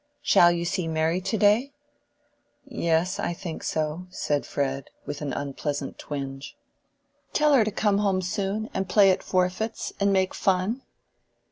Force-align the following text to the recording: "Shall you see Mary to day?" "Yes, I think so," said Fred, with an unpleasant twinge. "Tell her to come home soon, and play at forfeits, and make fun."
"Shall 0.23 0.51
you 0.51 0.65
see 0.65 0.87
Mary 0.87 1.21
to 1.21 1.37
day?" 1.37 1.73
"Yes, 2.65 3.19
I 3.19 3.33
think 3.33 3.61
so," 3.61 4.07
said 4.09 4.47
Fred, 4.47 4.89
with 5.05 5.21
an 5.21 5.31
unpleasant 5.31 5.99
twinge. 5.99 6.57
"Tell 7.33 7.53
her 7.53 7.63
to 7.63 7.69
come 7.69 7.99
home 7.99 8.23
soon, 8.23 8.71
and 8.73 8.89
play 8.89 9.11
at 9.11 9.21
forfeits, 9.21 9.93
and 9.99 10.11
make 10.11 10.33
fun." 10.33 10.81